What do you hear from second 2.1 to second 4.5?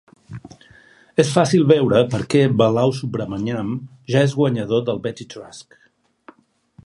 per què Balasubramanyam ja és